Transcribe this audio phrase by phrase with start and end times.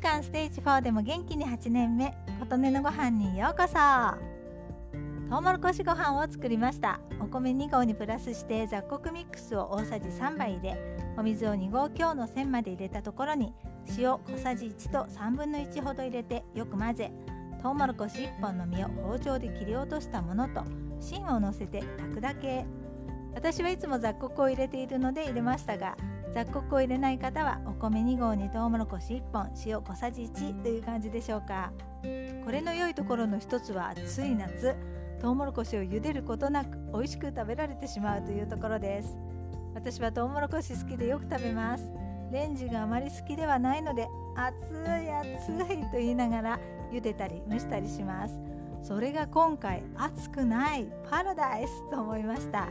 [0.00, 3.74] 間ステージ4でも元気に8年目琴音のご飯にようこそ。
[5.28, 7.00] トウモロコシご飯を作りました。
[7.20, 13.52] お米2合にプラスして雑穀ミックスを大さじ3杯入れお水を2合強の線まで入れたところに
[13.98, 17.12] 塩小さじ1と3分の1ほど入れてよく混ぜ
[17.62, 20.64] トウモロコシ1本の実を包丁で切り落としたものと
[20.98, 22.64] 芯をのせて炊くだけ。
[23.34, 25.96] 私はいつも雑穀を入れているので入れましたが
[26.32, 31.72] 雑穀を入れない方はお米2合にトウモロコシ1本塩小さじ1という感じでしょうか。
[32.44, 34.76] これの良いところの一つは暑い夏
[35.20, 39.16] トウモロコシを茹でることなく美味しく食べられてしまうというところです。
[39.74, 41.90] 私はトウモロコシ好きでよく食べます。
[42.32, 46.60] レンジがあまり好きではないので熱い熱いと言いながら
[46.92, 48.38] 茹でたり蒸したりします。
[48.82, 52.68] それが今回熱くないパラダイスと思いました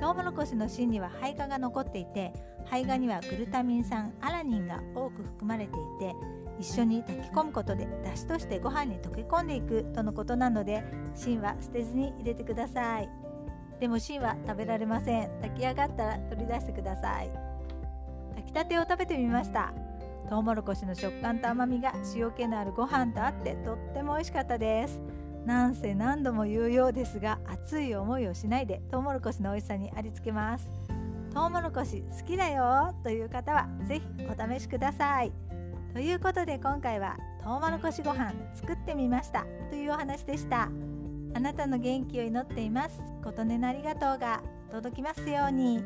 [0.00, 2.32] トウモロコシの芯には胚芽が残っていて
[2.70, 6.14] 胚芽にはグルタミン酸アラニンが多く含まれていて
[6.58, 13.08] 一緒に炊き込むことで出汁としてご飯に溶け込んでいくとのことなので芯は捨てずに入れてください。
[13.80, 15.30] でも芯は食べられません。
[15.40, 17.30] 炊き上がったら取り出してください。
[18.36, 19.72] 炊きたてを食べてみました。
[20.28, 25.00] トウモロコシの食感と甘みが塩気のあるご飯とあってとっても美味しかったです。
[25.46, 30.68] なんせ何度も言うようですが熱い思いをしないでトウモロコシの美味しさにありつけます。
[31.32, 35.32] トウモロコシ好きだよという方は是非お試しください。
[35.92, 40.68] ということで今回はトウモロコシご飯作ってみましたというお話でした。
[41.34, 43.00] あなたの元気を祈っています。
[43.22, 45.84] 琴音のありがとうが届きますように。